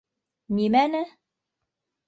-Нимәне? 0.59 1.03